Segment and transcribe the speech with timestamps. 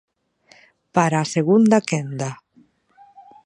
[0.95, 2.31] Para a segunda quenda.